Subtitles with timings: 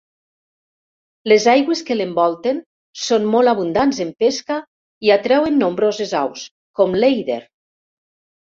[1.31, 2.61] Les aigües que l'envolten
[3.03, 4.59] són molt abundants en pesca
[5.09, 6.49] i atreuen nombroses aus,
[6.81, 7.41] com l'èider.